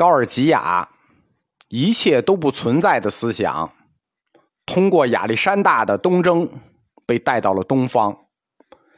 [0.00, 0.88] 高尔基亚
[1.68, 3.70] 一切都不存在的思想，
[4.64, 6.48] 通过亚历山大的东征
[7.04, 8.16] 被带到了东方，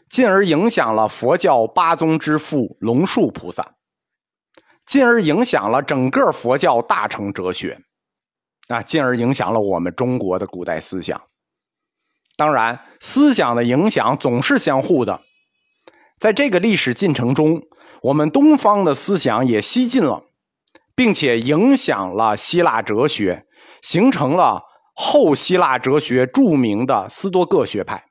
[0.08, 3.74] 进而影响了佛教八宗之父龙树菩萨，
[4.86, 7.82] 进而影响了整个佛教大乘哲学，
[8.68, 11.20] 啊，进而影响了我们中国的古代思想。
[12.36, 15.20] 当然，思想的影响总是相互的。
[16.20, 17.60] 在这个历史进程中，
[18.02, 20.22] 我们东方的思想也西进了，
[20.94, 23.46] 并且影响了希腊哲学，
[23.80, 24.62] 形成了
[24.94, 28.06] 后希腊哲学著名的斯多葛学派。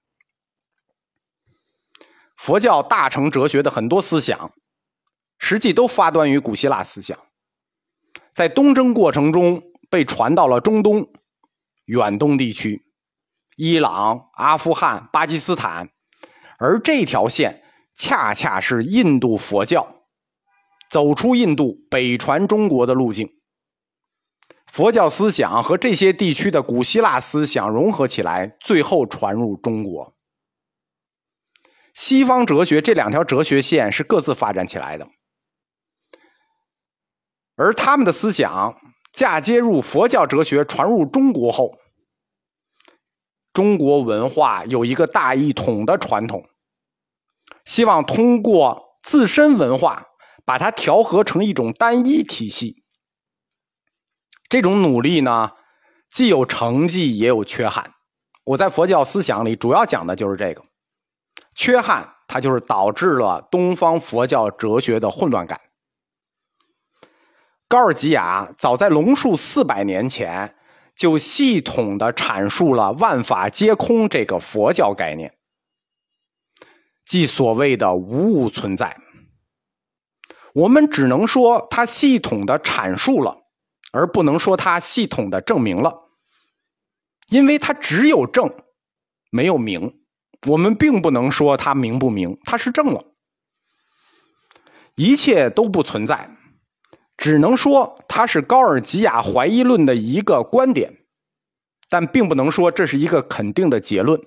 [2.35, 4.51] 佛教大乘哲学的很多思想，
[5.37, 7.17] 实际都发端于古希腊思想，
[8.33, 11.11] 在东征过程中被传到了中东、
[11.85, 12.85] 远东地区，
[13.55, 15.89] 伊朗、阿富汗、巴基斯坦，
[16.57, 17.59] 而这条线。
[17.93, 20.00] 恰恰是印度佛教
[20.91, 23.29] 走出印度北传中国的路径，
[24.65, 30.13] 佛教思想和这些地区的古希腊思想融合起来，最后传入中国。
[31.93, 35.07] 西方哲学这两条哲学线是各自发展起来的，
[37.55, 38.77] 而他们的思想
[39.13, 41.79] 嫁接入佛教哲学传入中国后，
[43.53, 46.49] 中国文化有一个大一统的传统。
[47.63, 50.07] 希望通过自身文化
[50.45, 52.83] 把它调和成一种单一体系。
[54.49, 55.51] 这种努力呢，
[56.09, 57.93] 既有成绩也有缺憾。
[58.43, 60.63] 我在佛教思想里主要讲的就是这个
[61.55, 65.61] 缺憾，它就是导致了东方佛教哲学的混乱感。
[67.67, 70.55] 高尔基亚早在龙树四百年前
[70.95, 75.37] 就系统的阐述了“万法皆空”这个佛教概念。
[77.05, 78.99] 即所谓的无物存在，
[80.53, 83.37] 我们只能说它系统的阐述了，
[83.91, 86.09] 而不能说它系统的证明了，
[87.29, 88.53] 因为它只有证，
[89.29, 89.99] 没有明。
[90.47, 93.05] 我们并不能说它明不明，它是证了，
[94.95, 96.35] 一切都不存在，
[97.15, 101.05] 只能说它是高尔基亚怀疑论的一个观点，
[101.89, 104.19] 但并不能说这是一个肯定的结论。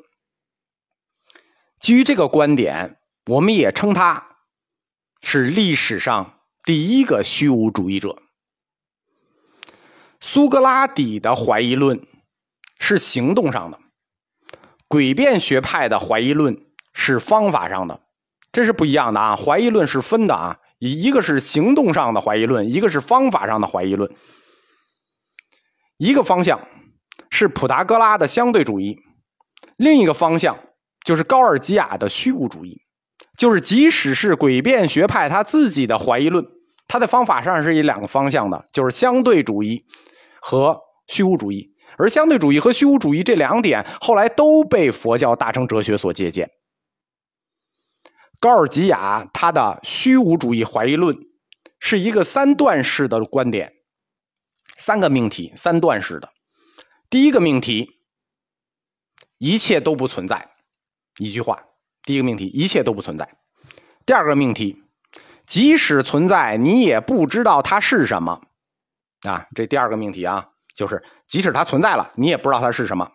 [1.80, 4.33] 基于这个观点，我们也称他
[5.26, 8.22] 是历史上第一个虚无主义者。
[10.20, 12.06] 苏格拉底的怀疑论
[12.78, 13.80] 是行动上的，
[14.86, 18.02] 诡辩学派的怀疑论是方法上的，
[18.52, 19.34] 这是不一样的啊！
[19.34, 24.14] 怀疑论是分的啊，一个是行动上的怀疑论，一个是方法上的怀疑论。
[25.96, 26.68] 一个方向
[27.30, 28.98] 是普达哥拉的相对主义，
[29.76, 30.58] 另一个方向。
[31.02, 32.80] 就是高尔基亚的虚无主义，
[33.36, 36.44] 就是即使是诡辩学派他自己的怀疑论，
[36.86, 39.84] 他的方法上是以两个方向的，就是相对主义
[40.40, 41.74] 和虚无主义。
[41.96, 46.50] 而相对主义和虚无主义这两点后来都被佛教大乘哲学所借鉴。
[48.40, 51.16] 高尔基亚他的虚无主义怀疑论
[51.78, 53.72] 是一个三段式的观点，
[54.76, 56.30] 三个命题，三段式的。
[57.08, 58.00] 第一个命题，
[59.38, 60.50] 一切都不存在。
[61.18, 61.64] 一句话，
[62.04, 63.28] 第一个命题，一切都不存在。
[64.04, 64.82] 第二个命题，
[65.46, 68.42] 即使存在，你也不知道它是什么。
[69.22, 73.12] 啊，这第二个命题啊，就是即使它存在了，你也不知道它是什么。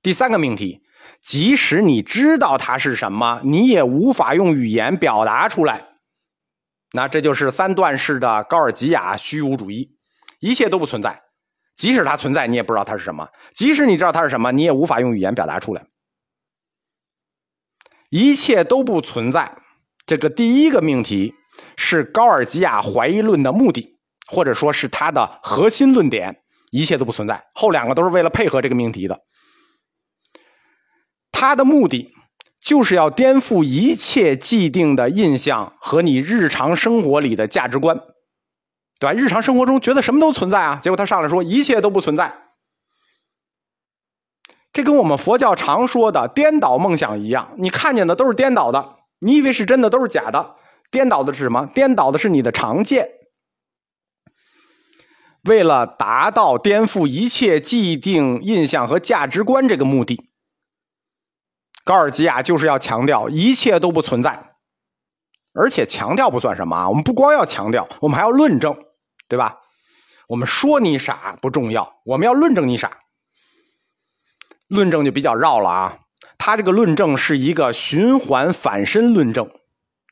[0.00, 0.82] 第三个命题，
[1.20, 5.88] 即使你知道它是什么，你也无法用语言表达出来。
[6.92, 9.96] 那这就是三段式的高尔基亚虚无主义，
[10.38, 11.24] 一切都不存在，
[11.74, 15.84] 即使它存在，你也不知道它是什么；即使你知道它是什么，你也无法用语言表达出来。
[18.14, 19.56] 一切都不存在，
[20.06, 21.34] 这个第一个命题
[21.76, 23.98] 是高尔基亚怀疑论的目的，
[24.28, 26.36] 或者说是它的核心论点。
[26.70, 29.18] 一切都不存在，后两个都是为了配合这个命题的。
[31.32, 32.12] 它的目的
[32.60, 37.98] 就是要颠覆一切既定的印象和你日常生活里的价值观，
[39.00, 39.12] 对吧？
[39.12, 42.43] 日常生活中觉得什么都存在啊，结果他上来说一切都不存在。
[44.74, 50.56] 这跟我们佛教常说的颠倒梦想一样，你看见的都是颠倒的，你以为是真的都是假的。
[50.90, 51.66] 颠倒的是什么？
[51.72, 53.08] 颠倒的是你的常见。
[55.44, 60.28] 为了达到颠覆一切既定印象和价值观这个目的，
[61.84, 64.54] 高尔基亚就是要强调一切都不存在，
[65.54, 68.76] 而且强调不算什么啊，我们不光要强调，我们还要论证，
[69.28, 69.60] 对吧？
[70.26, 72.98] 我们说你傻不重要，我们要论证你傻。
[74.68, 75.98] 论证就比较绕了啊，
[76.38, 79.50] 他这个论证是一个循环反身论证。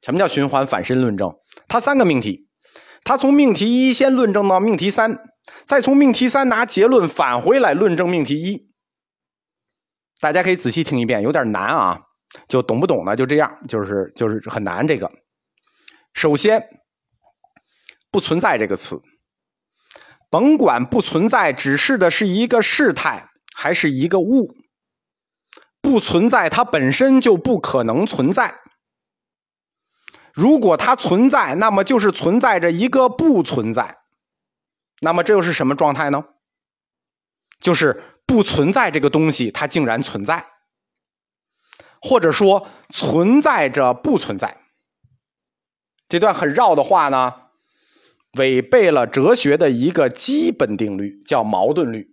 [0.03, 1.33] 什么叫循环反身论证？
[1.69, 2.49] 它三个命题，
[3.05, 5.19] 他从命题一先论证到命题三，
[5.65, 8.69] 再从命题三拿结论返回来论证命题一。
[10.21, 12.01] 大家可以仔细听一遍，有点难啊，
[12.49, 13.17] 就懂不懂呢？
[13.17, 14.87] 就这样，就是就是很难。
[14.87, 15.11] 这个，
[16.13, 16.65] 首先，
[18.11, 19.01] 不存在这个词，
[20.31, 24.55] 甭管不存在指示的是一个事态还是一个物，
[25.81, 28.61] 不存在它本身就不可能存在。
[30.33, 33.99] 如果它存在，那么就是存在着一个不存在。
[35.01, 36.25] 那么这又是什么状态呢？
[37.61, 40.47] 就是不存在这个东西，它竟然存在，
[42.01, 44.63] 或者说存在着不存在。
[46.09, 47.35] 这段很绕的话呢，
[48.39, 52.12] 违背了哲学的一个基本定律，叫矛盾律，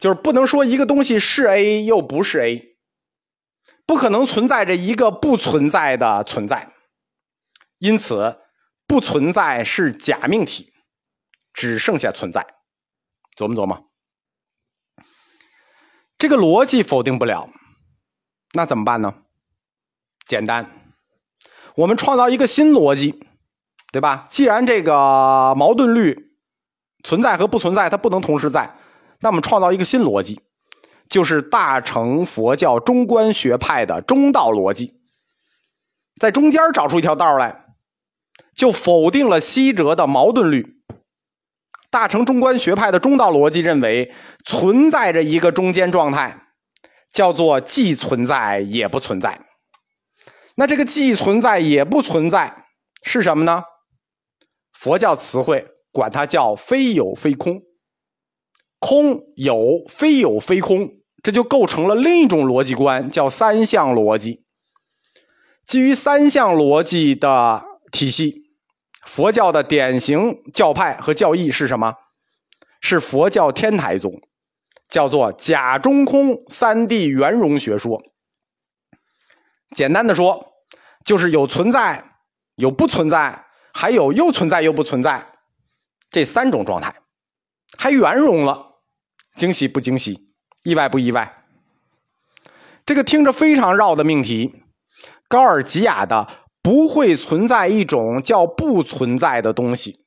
[0.00, 2.76] 就是不能说一个东西是 A 又不是 A。
[3.86, 6.72] 不可能存在着一个不存在的存在，
[7.78, 8.38] 因此
[8.86, 10.72] 不存在是假命题，
[11.52, 12.46] 只剩下存在。
[13.36, 13.90] 琢磨琢磨，
[16.18, 17.50] 这个逻辑否定不了，
[18.52, 19.22] 那怎么办呢？
[20.24, 20.70] 简单，
[21.74, 23.26] 我们创造一个新逻辑，
[23.90, 24.26] 对吧？
[24.30, 26.36] 既然这个矛盾律
[27.02, 28.76] 存在和不存在它不能同时在，
[29.20, 30.40] 那我们创造一个新逻辑。
[31.08, 34.94] 就是大乘佛教中观学派的中道逻辑，
[36.20, 37.64] 在中间找出一条道来，
[38.54, 40.76] 就否定了西哲的矛盾律。
[41.90, 44.14] 大乘中观学派的中道逻辑认为，
[44.44, 46.46] 存在着一个中间状态，
[47.12, 49.40] 叫做既存在也不存在。
[50.54, 52.66] 那这个既存在也不存在
[53.02, 53.64] 是什么呢？
[54.72, 57.62] 佛教词汇管它叫非有非空，
[58.80, 60.96] 空有非有非空。
[61.22, 64.42] 这就构成了另一种逻辑观，叫三项逻辑。
[65.66, 67.62] 基于三项逻辑的
[67.92, 68.50] 体系，
[69.04, 71.94] 佛教的典型教派和教义是什么？
[72.80, 74.22] 是佛教天台宗，
[74.88, 78.02] 叫做假中空三谛圆融学说。
[79.76, 80.54] 简单的说，
[81.04, 82.12] 就是有存在，
[82.54, 83.44] 有不存在，
[83.74, 85.34] 还有又存在又不存在
[86.10, 86.94] 这三种状态，
[87.76, 88.69] 还圆融了，
[89.40, 90.28] 惊喜不惊喜？
[90.64, 91.46] 意外不意外？
[92.84, 94.52] 这个听着非常绕的命题，
[95.30, 96.28] 高尔基亚的
[96.60, 100.04] 不会存在一种叫不存在的东西，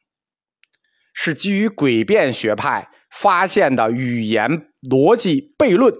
[1.15, 5.91] 是基于诡辩学派发现的语言逻辑悖论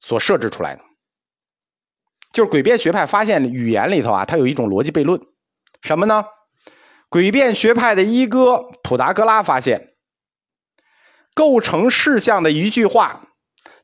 [0.00, 0.82] 所设置出来的。
[2.32, 5.20] 就是诡辩学派发现语言里头啊，它有一种逻辑悖论，
[5.82, 6.24] 什么呢？
[7.08, 9.93] 诡辩学派的一哥普达哥拉发现，
[11.34, 13.28] 构成事项的一句话。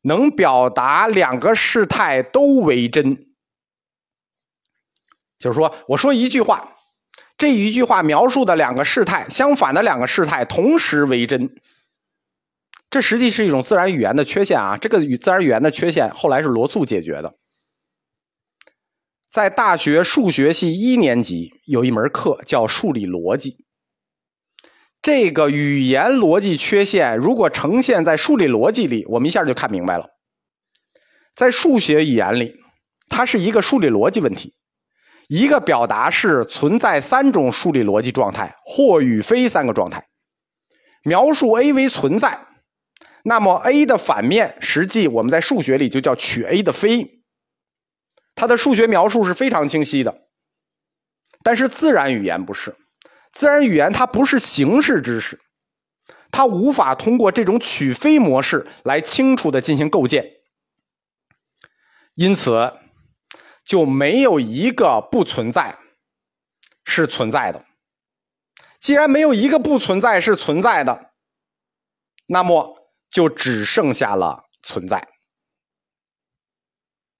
[0.02, 3.26] 能表达两个事态都为真，
[5.38, 6.74] 就是说，我说一句话，
[7.36, 11.54] 这一句话描述的两个事态相反的两个事态同时为真，
[12.88, 14.78] 这实际是一种自然语言的缺陷啊！
[14.78, 17.34] 这个与自然语言的缺陷后来是罗素解决的。
[19.30, 23.66] 在大学数学系一年级有一门课叫数理逻辑。
[25.02, 30.10] 这个语言逻辑缺陷，如果呈现在数理逻辑里，我们一下就看明白了。
[31.34, 32.56] 在数学语言里，
[33.08, 34.54] 它是一个数理逻辑问题。
[35.26, 40.08] 一个表达式存在三种数理逻辑状态，或与非三个状态。
[41.04, 42.46] 描述 A 为存在，
[43.22, 47.22] 那么 A 的反面，实际我们在数学里就叫取 A 的非。
[48.34, 50.26] 它的数学描述是非常清晰的，
[51.42, 52.76] 但是自然语言不是。
[53.32, 55.40] 自然语言它不是形式知识，
[56.30, 60.24] 它无法通过这种取非模式来清楚的进行构建，
[62.14, 62.78] 因此
[63.64, 65.78] 就没有一个不存在
[66.84, 67.64] 是存在的。
[68.78, 71.12] 既然没有一个不存在是存在的，
[72.26, 75.08] 那么就只剩下了存在。